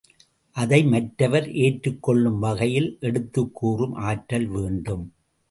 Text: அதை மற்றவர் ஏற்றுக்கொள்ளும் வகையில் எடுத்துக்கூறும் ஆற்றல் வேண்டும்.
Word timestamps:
அதை 0.55 0.79
மற்றவர் 0.83 1.47
ஏற்றுக்கொள்ளும் 1.55 2.39
வகையில் 2.39 2.97
எடுத்துக்கூறும் 3.01 3.93
ஆற்றல் 3.93 4.47
வேண்டும். 4.47 5.05